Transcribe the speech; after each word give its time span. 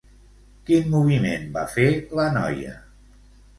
Quin 0.69 0.89
moviment 0.93 1.45
va 1.59 1.67
fer 1.75 1.87
la 2.23 2.27
noia? 2.41 2.75